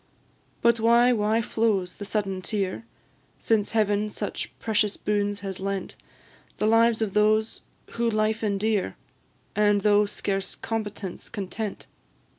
But 0.63 0.79
why, 0.79 1.13
why 1.13 1.43
flows 1.43 1.97
the 1.97 2.05
sudden 2.05 2.41
tear, 2.41 2.85
Since 3.37 3.73
Heaven 3.73 4.09
such 4.09 4.51
precious 4.57 4.97
boons 4.97 5.41
has 5.41 5.59
lent, 5.59 5.95
The 6.57 6.65
lives 6.65 7.03
of 7.03 7.13
those 7.13 7.61
who 7.91 8.09
life 8.09 8.43
endear, 8.43 8.95
And, 9.55 9.81
though 9.81 10.07
scarce 10.07 10.55
competence, 10.55 11.29
content? 11.29 11.85